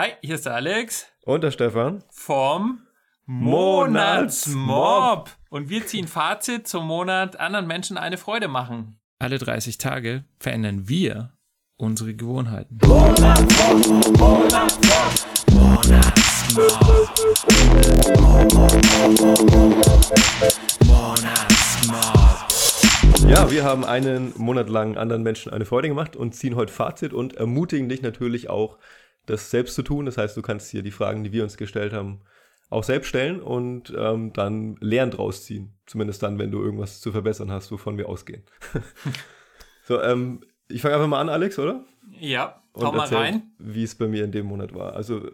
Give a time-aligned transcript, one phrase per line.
[0.00, 1.08] Hi, hier ist der Alex.
[1.26, 2.02] Und der Stefan.
[2.08, 2.80] Vom
[3.26, 5.28] Monatsmob.
[5.50, 8.98] Und wir ziehen Fazit zum Monat anderen Menschen eine Freude machen.
[9.18, 11.34] Alle 30 Tage verändern wir
[11.76, 12.78] unsere Gewohnheiten.
[12.82, 14.18] Monatsmob.
[14.18, 15.12] Monatsmob.
[15.52, 16.80] Monatsmob.
[20.86, 22.48] Monatsmob.
[23.28, 27.12] Ja, wir haben einen Monat lang anderen Menschen eine Freude gemacht und ziehen heute Fazit
[27.12, 28.78] und ermutigen dich natürlich auch,
[29.26, 30.06] das selbst zu tun.
[30.06, 32.22] Das heißt, du kannst hier die Fragen, die wir uns gestellt haben,
[32.70, 35.74] auch selbst stellen und ähm, dann Lehren draus ziehen.
[35.86, 38.44] Zumindest dann, wenn du irgendwas zu verbessern hast, wovon wir ausgehen.
[39.84, 41.84] so, ähm, ich fange einfach mal an, Alex, oder?
[42.18, 43.52] Ja, hau mal rein.
[43.58, 44.94] Wie es bei mir in dem Monat war.
[44.94, 45.30] Also,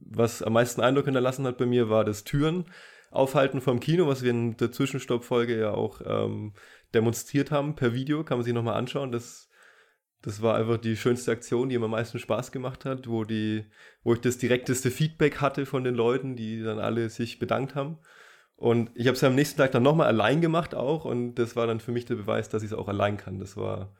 [0.00, 2.66] was am meisten Eindruck hinterlassen hat bei mir, war das Türen
[3.10, 6.52] aufhalten vom Kino, was wir in der Zwischenstoppfolge ja auch ähm,
[6.92, 8.24] demonstriert haben per Video.
[8.24, 9.10] Kann man sich nochmal anschauen.
[9.10, 9.48] Das
[10.24, 13.66] das war einfach die schönste Aktion, die mir am meisten Spaß gemacht hat, wo, die,
[14.04, 17.98] wo ich das direkteste Feedback hatte von den Leuten, die dann alle sich bedankt haben.
[18.56, 21.66] Und ich habe es am nächsten Tag dann nochmal allein gemacht auch und das war
[21.66, 23.38] dann für mich der Beweis, dass ich es auch allein kann.
[23.38, 23.94] Das war,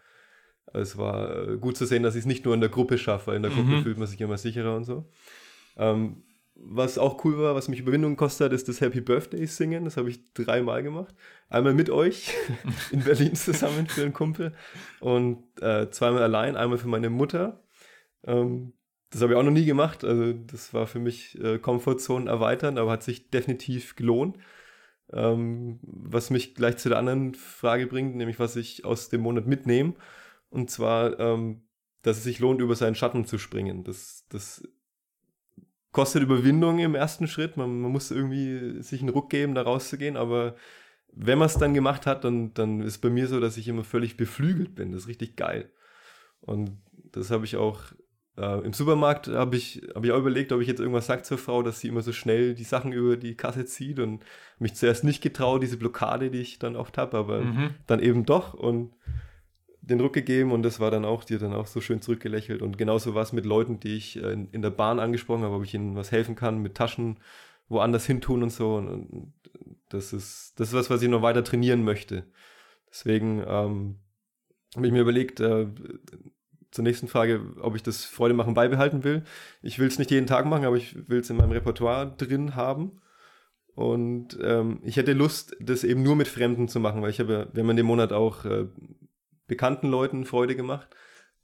[0.72, 3.26] es war äh, gut zu sehen, dass ich es nicht nur in der Gruppe schaffe,
[3.26, 3.82] weil in der Gruppe mhm.
[3.82, 5.10] fühlt man sich immer sicherer und so.
[5.76, 6.22] Ähm,
[6.56, 9.84] was auch cool war, was mich Überwindung gekostet hat, ist das Happy Birthday singen.
[9.84, 11.14] Das habe ich dreimal gemacht.
[11.48, 12.32] Einmal mit euch
[12.92, 14.52] in Berlin zusammen für einen Kumpel
[15.00, 16.56] und äh, zweimal allein.
[16.56, 17.64] Einmal für meine Mutter.
[18.24, 18.72] Ähm,
[19.10, 20.04] das habe ich auch noch nie gemacht.
[20.04, 24.38] Also das war für mich äh, erweitern, aber hat sich definitiv gelohnt.
[25.12, 29.46] Ähm, was mich gleich zu der anderen Frage bringt, nämlich was ich aus dem Monat
[29.46, 29.94] mitnehme.
[30.50, 31.62] Und zwar, ähm,
[32.02, 33.84] dass es sich lohnt, über seinen Schatten zu springen.
[33.84, 34.66] Das, das
[35.94, 37.56] kostet Überwindung im ersten Schritt.
[37.56, 40.16] Man, man muss irgendwie sich einen Ruck geben, da rauszugehen.
[40.16, 40.56] Aber
[41.12, 43.84] wenn man es dann gemacht hat, dann, dann ist bei mir so, dass ich immer
[43.84, 44.90] völlig beflügelt bin.
[44.90, 45.70] Das ist richtig geil.
[46.40, 47.80] Und das habe ich auch
[48.36, 51.38] äh, im Supermarkt, habe ich, hab ich auch überlegt, ob ich jetzt irgendwas sage zur
[51.38, 54.24] Frau, dass sie immer so schnell die Sachen über die Kasse zieht und
[54.58, 57.70] mich zuerst nicht getraut, diese Blockade, die ich dann oft habe, aber mhm.
[57.86, 58.52] dann eben doch.
[58.52, 58.92] Und
[59.86, 62.62] den Ruck gegeben und das war dann auch, die hat dann auch so schön zurückgelächelt.
[62.62, 65.54] Und genauso war es mit Leuten, die ich äh, in, in, der Bahn angesprochen habe,
[65.54, 67.18] ob ich ihnen was helfen kann, mit Taschen
[67.68, 68.76] woanders hin tun und so.
[68.76, 69.32] Und, und
[69.88, 72.24] das ist, das ist was, was ich noch weiter trainieren möchte.
[72.90, 73.96] Deswegen ähm,
[74.74, 75.66] habe ich mir überlegt, äh,
[76.70, 79.22] zur nächsten Frage, ob ich das Freude machen beibehalten will.
[79.62, 82.56] Ich will es nicht jeden Tag machen, aber ich will es in meinem Repertoire drin
[82.56, 83.00] haben.
[83.76, 87.50] Und ähm, ich hätte Lust, das eben nur mit Fremden zu machen, weil ich habe,
[87.56, 88.66] haben in dem Monat auch äh,
[89.46, 90.88] bekannten Leuten Freude gemacht.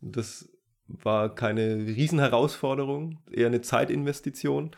[0.00, 0.50] Das
[0.87, 4.72] war keine Riesenherausforderung, eher eine Zeitinvestition.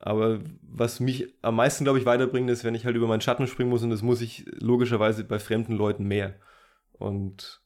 [0.00, 3.46] Aber was mich am meisten, glaube ich, weiterbringt, ist, wenn ich halt über meinen Schatten
[3.46, 6.36] springen muss und das muss ich logischerweise bei fremden Leuten mehr.
[6.92, 7.62] Und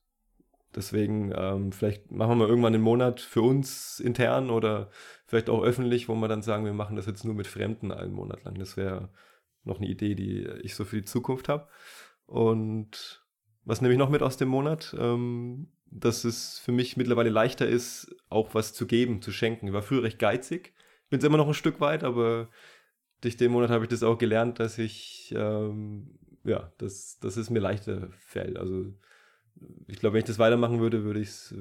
[0.74, 4.90] deswegen, ähm, vielleicht machen wir mal irgendwann einen Monat für uns intern oder
[5.26, 8.12] vielleicht auch öffentlich, wo wir dann sagen, wir machen das jetzt nur mit Fremden einen
[8.12, 8.54] Monat lang.
[8.54, 9.10] Das wäre
[9.64, 11.68] noch eine Idee, die ich so für die Zukunft habe.
[12.26, 13.21] Und
[13.64, 14.94] was nehme ich noch mit aus dem Monat?
[14.98, 19.66] Ähm, dass es für mich mittlerweile leichter ist, auch was zu geben, zu schenken.
[19.66, 20.72] Ich war früher recht geizig,
[21.10, 22.48] bin es immer noch ein Stück weit, aber
[23.20, 27.50] durch den Monat habe ich das auch gelernt, dass ich, ähm, ja, dass, dass es
[27.50, 28.58] mir leichter fällt.
[28.58, 28.86] Also
[29.86, 31.54] ich glaube, wenn ich das weitermachen würde, würde ich es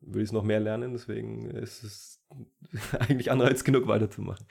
[0.00, 0.92] würde noch mehr lernen.
[0.92, 2.22] Deswegen ist es
[2.98, 4.46] eigentlich Anreiz genug, weiterzumachen.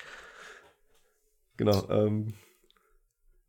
[1.58, 1.90] Genau.
[1.90, 2.34] Ähm,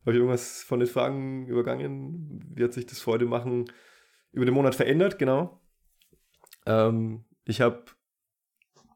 [0.00, 2.42] habe ich irgendwas von den Fragen übergangen?
[2.54, 3.70] Wie hat sich das Freude machen
[4.32, 5.18] über den Monat verändert?
[5.18, 5.60] Genau.
[6.66, 7.84] Ähm, ich habe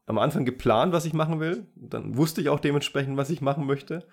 [0.05, 1.67] am Anfang geplant, was ich machen will.
[1.75, 4.07] Dann wusste ich auch dementsprechend, was ich machen möchte.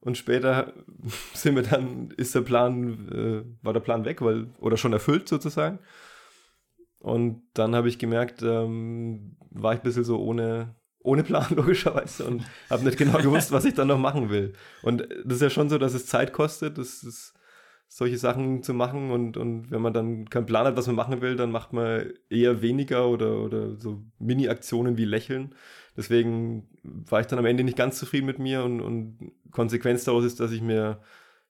[0.00, 0.74] Und später
[1.34, 5.28] sind wir dann, ist der Plan, äh, war der Plan weg, weil, oder schon erfüllt
[5.28, 5.78] sozusagen.
[6.98, 12.24] Und dann habe ich gemerkt, ähm, war ich ein bisschen so ohne, ohne Plan logischerweise
[12.24, 14.54] und habe nicht genau gewusst, was ich dann noch machen will.
[14.82, 17.34] Und das ist ja schon so, dass es Zeit kostet, das ist,
[17.88, 21.20] solche Sachen zu machen und, und wenn man dann keinen Plan hat, was man machen
[21.20, 25.54] will, dann macht man eher weniger oder, oder so Mini-Aktionen wie Lächeln.
[25.96, 30.24] Deswegen war ich dann am Ende nicht ganz zufrieden mit mir und, und Konsequenz daraus
[30.24, 31.02] ist, dass ich mir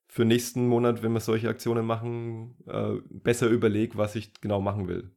[0.07, 4.87] für nächsten Monat, wenn wir solche Aktionen machen, äh, besser überlege, was ich genau machen
[4.87, 5.11] will.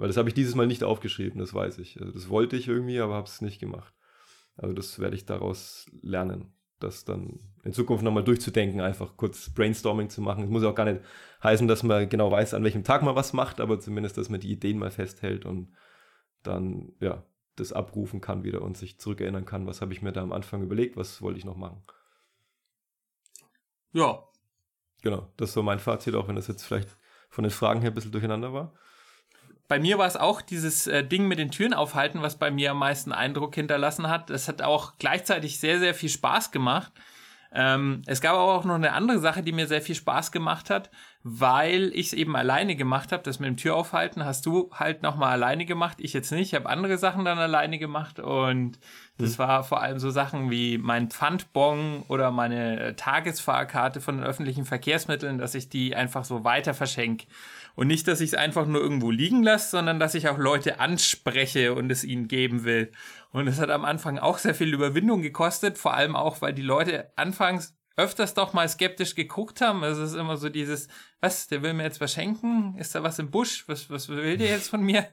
[0.00, 2.00] Weil das habe ich dieses Mal nicht aufgeschrieben, das weiß ich.
[2.00, 3.92] Also das wollte ich irgendwie, aber habe es nicht gemacht.
[4.56, 10.08] Also das werde ich daraus lernen, das dann in Zukunft nochmal durchzudenken, einfach kurz Brainstorming
[10.08, 10.44] zu machen.
[10.44, 11.02] Es muss auch gar nicht
[11.42, 14.40] heißen, dass man genau weiß, an welchem Tag man was macht, aber zumindest, dass man
[14.40, 15.74] die Ideen mal festhält und
[16.42, 17.22] dann, ja,
[17.56, 20.62] das abrufen kann wieder und sich zurückerinnern kann, was habe ich mir da am Anfang
[20.62, 21.82] überlegt, was wollte ich noch machen.
[23.92, 24.24] Ja.
[25.02, 26.96] Genau, das so mein Fazit, auch wenn das jetzt vielleicht
[27.28, 28.72] von den Fragen her ein bisschen durcheinander war.
[29.70, 32.72] Bei mir war es auch dieses äh, Ding mit den Türen aufhalten, was bei mir
[32.72, 34.28] am meisten Eindruck hinterlassen hat.
[34.28, 36.90] Es hat auch gleichzeitig sehr, sehr viel Spaß gemacht.
[37.52, 40.70] Ähm, es gab aber auch noch eine andere Sache, die mir sehr viel Spaß gemacht
[40.70, 40.90] hat,
[41.22, 43.22] weil ich es eben alleine gemacht habe.
[43.22, 46.52] Das mit dem Türaufhalten hast du halt nochmal alleine gemacht, ich jetzt nicht.
[46.52, 48.76] Ich habe andere Sachen dann alleine gemacht und
[49.18, 49.38] das mhm.
[49.38, 54.64] war vor allem so Sachen wie mein Pfandbon oder meine äh, Tagesfahrkarte von den öffentlichen
[54.64, 57.26] Verkehrsmitteln, dass ich die einfach so weiter verschenke.
[57.80, 60.80] Und nicht, dass ich es einfach nur irgendwo liegen lasse, sondern dass ich auch Leute
[60.80, 62.92] anspreche und es ihnen geben will.
[63.30, 66.60] Und es hat am Anfang auch sehr viel Überwindung gekostet, vor allem auch, weil die
[66.60, 69.82] Leute anfangs öfters doch mal skeptisch geguckt haben.
[69.82, 70.88] Also es ist immer so dieses,
[71.22, 72.76] was, der will mir jetzt was schenken?
[72.76, 73.64] Ist da was im Busch?
[73.66, 75.08] Was, was will der jetzt von mir?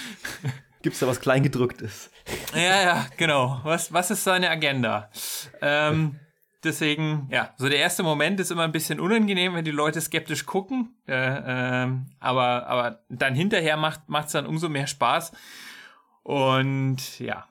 [0.80, 2.10] Gibt es da was Kleingedrücktes?
[2.54, 3.60] Ja, ja, genau.
[3.62, 5.10] Was, was ist seine Agenda?
[5.60, 6.18] Ähm,
[6.64, 10.46] deswegen, ja, so der erste Moment ist immer ein bisschen unangenehm, wenn die Leute skeptisch
[10.46, 10.94] gucken.
[11.06, 15.32] Äh, ähm, aber, aber dann hinterher macht es dann umso mehr Spaß.
[16.22, 17.46] Und ja.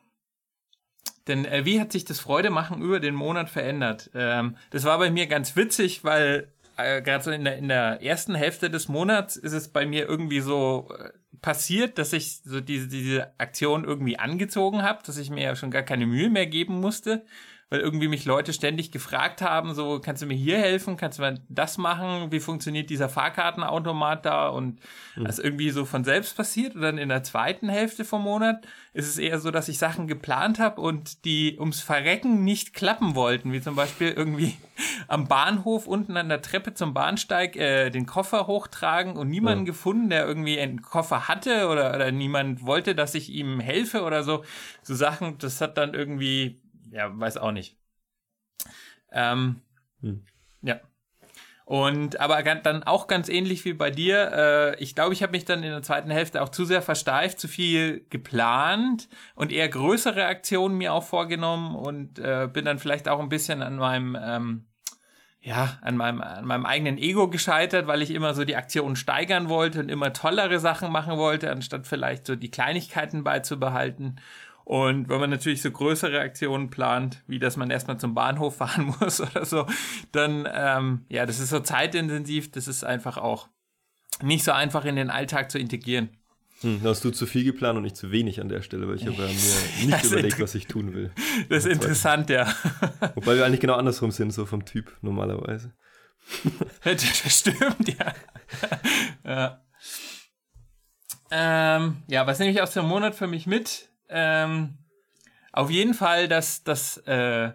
[1.27, 4.09] Denn äh, wie hat sich das Freudemachen über den Monat verändert?
[4.15, 8.01] Ähm, das war bei mir ganz witzig, weil äh, gerade so in der, in der
[8.01, 11.09] ersten Hälfte des Monats ist es bei mir irgendwie so äh,
[11.41, 15.71] passiert, dass ich so diese, diese Aktion irgendwie angezogen habe, dass ich mir ja schon
[15.71, 17.25] gar keine Mühe mehr geben musste,
[17.69, 21.23] weil irgendwie mich Leute ständig gefragt haben, so, kannst du mir hier helfen, kannst du
[21.23, 24.79] mir das machen, wie funktioniert dieser Fahrkartenautomat da und
[25.15, 25.25] mhm.
[25.25, 29.07] das irgendwie so von selbst passiert und dann in der zweiten Hälfte vom Monat ist
[29.07, 33.53] es eher so, dass ich Sachen geplant habe und die ums Verrecken nicht klappen wollten,
[33.53, 34.57] wie zum Beispiel irgendwie
[35.07, 39.71] am Bahnhof unten an der Treppe zum Bahnsteig äh, den Koffer hochtragen und niemanden ja.
[39.71, 44.23] gefunden, der irgendwie einen Koffer hatte oder, oder niemand wollte, dass ich ihm helfe oder
[44.23, 44.43] so.
[44.81, 46.59] So Sachen, das hat dann irgendwie
[46.91, 47.77] ja, weiß auch nicht.
[49.11, 49.61] Ähm,
[50.01, 50.25] hm.
[50.61, 50.79] Ja.
[51.65, 55.45] Und aber dann auch ganz ähnlich wie bei dir, äh, ich glaube, ich habe mich
[55.45, 60.25] dann in der zweiten Hälfte auch zu sehr versteift, zu viel geplant und eher größere
[60.25, 64.65] Aktionen mir auch vorgenommen und äh, bin dann vielleicht auch ein bisschen an meinem ähm,
[65.41, 69.47] ja, an meinem, an meinem eigenen Ego gescheitert, weil ich immer so die Aktionen steigern
[69.47, 74.19] wollte und immer tollere Sachen machen wollte, anstatt vielleicht so die Kleinigkeiten beizubehalten.
[74.69, 78.93] Und wenn man natürlich so größere Aktionen plant, wie dass man erstmal zum Bahnhof fahren
[78.99, 79.65] muss oder so,
[80.11, 83.49] dann, ähm, ja, das ist so zeitintensiv, das ist einfach auch
[84.21, 86.09] nicht so einfach in den Alltag zu integrieren.
[86.61, 88.97] Hm, da hast du zu viel geplant und nicht zu wenig an der Stelle, weil
[88.97, 89.27] ich habe mir
[89.87, 91.09] nicht überlegt, was ich tun will.
[91.49, 92.47] Das ist interessant, ja.
[93.15, 95.73] Wobei wir eigentlich genau andersrum sind, so vom Typ normalerweise.
[96.83, 98.13] das stimmt, ja.
[99.25, 99.61] ja.
[101.31, 103.88] Ähm, ja, was nehme ich aus dem Monat für mich mit?
[104.09, 104.77] Ähm,
[105.51, 107.51] auf jeden Fall, dass, dass äh,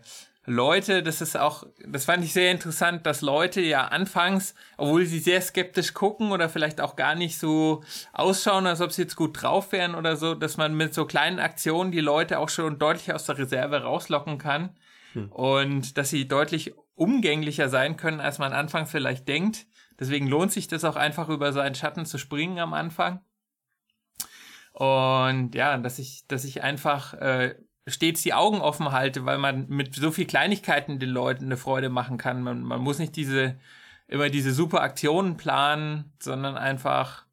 [0.47, 5.19] Leute, das ist auch, das fand ich sehr interessant, dass Leute ja anfangs, obwohl sie
[5.19, 9.41] sehr skeptisch gucken oder vielleicht auch gar nicht so ausschauen, als ob sie jetzt gut
[9.41, 13.15] drauf wären oder so, dass man mit so kleinen Aktionen die Leute auch schon deutlich
[13.15, 14.77] aus der Reserve rauslocken kann
[15.15, 15.33] hm.
[15.33, 19.67] und dass sie deutlich umgänglicher sein können, als man anfangs vielleicht denkt.
[19.99, 23.21] Deswegen lohnt sich das auch einfach über seinen Schatten zu springen am Anfang.
[24.75, 27.55] Und ja, dass ich, dass ich einfach äh,
[27.87, 31.89] stets die Augen offen halte, weil man mit so viel Kleinigkeiten den Leuten eine Freude
[31.89, 32.43] machen kann.
[32.43, 33.57] Man, man muss nicht diese
[34.07, 37.24] immer diese super Aktionen planen, sondern einfach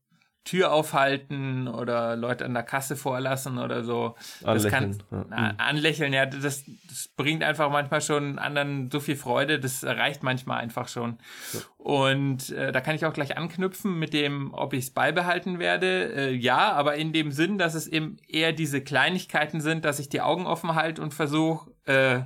[0.44, 4.16] Tür aufhalten oder Leute an der Kasse vorlassen oder so.
[4.44, 4.98] Anlächeln.
[5.10, 5.54] Das kann, ja.
[5.58, 10.60] anlächeln, ja, das, das bringt einfach manchmal schon anderen so viel Freude, das reicht manchmal
[10.60, 11.20] einfach schon.
[11.54, 11.60] Ja.
[11.78, 16.12] Und äh, da kann ich auch gleich anknüpfen mit dem, ob ich es beibehalten werde.
[16.14, 20.10] Äh, ja, aber in dem Sinn, dass es eben eher diese Kleinigkeiten sind, dass ich
[20.10, 22.22] die Augen offen halte und versuche, äh,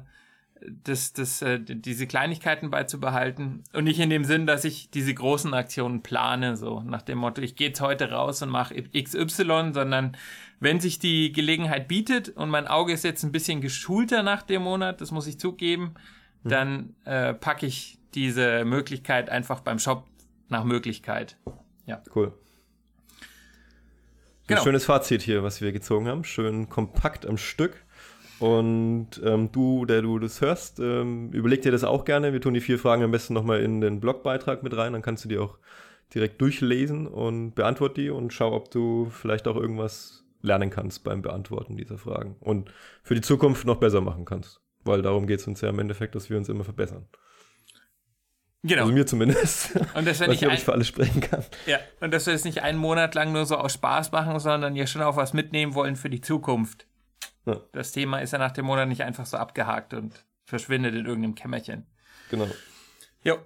[0.84, 5.54] das, das, äh, diese Kleinigkeiten beizubehalten und nicht in dem Sinn, dass ich diese großen
[5.54, 10.18] Aktionen plane, so nach dem Motto, ich gehe jetzt heute raus und mache XY, sondern
[10.60, 14.64] wenn sich die Gelegenheit bietet und mein Auge ist jetzt ein bisschen geschulter nach dem
[14.64, 15.96] Monat, das muss ich zugeben,
[16.44, 16.50] mhm.
[16.50, 20.06] dann äh, packe ich diese Möglichkeit einfach beim Shop
[20.50, 21.38] nach Möglichkeit.
[21.86, 22.02] Ja.
[22.16, 22.34] Cool.
[24.48, 24.62] Genau.
[24.62, 26.24] Ein schönes Fazit hier, was wir gezogen haben.
[26.24, 27.84] Schön kompakt am Stück.
[28.40, 32.34] Und ähm, du, der du das hörst, ähm, überleg dir das auch gerne.
[32.34, 34.94] Wir tun die vier Fragen am besten nochmal in den Blogbeitrag mit rein.
[34.94, 35.58] Dann kannst du die auch
[36.14, 41.22] direkt durchlesen und beantwort die und schau, ob du vielleicht auch irgendwas lernen kannst beim
[41.22, 42.72] Beantworten dieser Fragen und
[43.04, 44.62] für die Zukunft noch besser machen kannst.
[44.84, 47.08] Weil darum geht es uns ja im Endeffekt, dass wir uns immer verbessern.
[48.62, 48.84] Genau.
[48.84, 49.76] Also mir zumindest.
[49.96, 51.44] Und dass wir nicht ein, für alle sprechen kann.
[51.66, 54.76] Ja, und dass wir es nicht einen Monat lang nur so aus Spaß machen, sondern
[54.76, 56.88] ja schon auch was mitnehmen wollen für die Zukunft.
[57.46, 57.62] Ja.
[57.72, 61.36] Das Thema ist ja nach dem Monat nicht einfach so abgehakt und verschwindet in irgendeinem
[61.36, 61.86] Kämmerchen.
[62.30, 62.48] Genau.
[63.24, 63.38] Jo.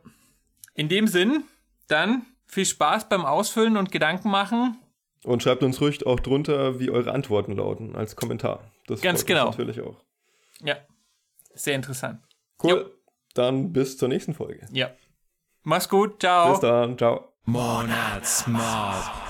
[0.73, 1.43] In dem Sinn,
[1.87, 4.77] dann viel Spaß beim Ausfüllen und Gedanken machen.
[5.23, 8.71] Und schreibt uns ruhig auch drunter, wie eure Antworten lauten, als Kommentar.
[8.87, 9.45] Das Ganz genau.
[9.45, 9.97] Natürlich auch.
[10.61, 10.77] Ja,
[11.53, 12.21] sehr interessant.
[12.63, 12.71] Cool.
[12.71, 12.85] Jo.
[13.33, 14.65] Dann bis zur nächsten Folge.
[14.71, 14.91] Ja.
[15.63, 16.21] Mach's gut.
[16.21, 16.51] Ciao.
[16.51, 16.97] Bis dann.
[16.97, 17.33] Ciao.
[17.45, 19.28] Monatsmob.